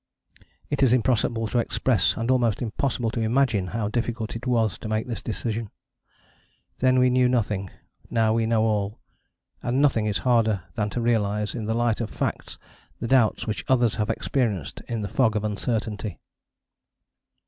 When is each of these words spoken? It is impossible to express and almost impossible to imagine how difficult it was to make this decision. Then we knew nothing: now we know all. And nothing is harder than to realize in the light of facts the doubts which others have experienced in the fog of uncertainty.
It 0.71 0.81
is 0.81 0.93
impossible 0.93 1.45
to 1.49 1.59
express 1.59 2.17
and 2.17 2.31
almost 2.31 2.63
impossible 2.63 3.11
to 3.11 3.21
imagine 3.21 3.67
how 3.67 3.87
difficult 3.87 4.35
it 4.35 4.47
was 4.47 4.79
to 4.79 4.87
make 4.87 5.05
this 5.05 5.21
decision. 5.21 5.69
Then 6.79 6.97
we 6.97 7.11
knew 7.11 7.29
nothing: 7.29 7.69
now 8.09 8.33
we 8.33 8.47
know 8.47 8.63
all. 8.63 8.99
And 9.61 9.79
nothing 9.79 10.07
is 10.07 10.17
harder 10.25 10.63
than 10.73 10.89
to 10.89 11.01
realize 11.01 11.53
in 11.53 11.65
the 11.67 11.75
light 11.75 12.01
of 12.01 12.09
facts 12.09 12.57
the 12.99 13.07
doubts 13.07 13.45
which 13.45 13.63
others 13.67 13.93
have 14.01 14.09
experienced 14.09 14.81
in 14.87 15.01
the 15.03 15.07
fog 15.07 15.35
of 15.35 15.43
uncertainty. 15.43 16.17